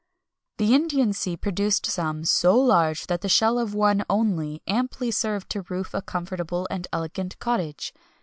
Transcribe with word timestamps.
[XXI 0.57 0.57
252] 0.57 0.57
The 0.65 0.73
Indian 0.83 1.13
Sea 1.13 1.37
produced 1.37 1.85
some 1.85 2.25
so 2.25 2.59
large, 2.59 3.05
that 3.05 3.21
the 3.21 3.29
shell 3.29 3.59
of 3.59 3.75
one 3.75 4.03
only 4.09 4.63
amply 4.65 5.11
served 5.11 5.47
to 5.51 5.61
roof 5.69 5.93
a 5.93 6.01
comfortable 6.01 6.67
and 6.71 6.87
elegant 6.91 7.37
cottage. 7.37 7.93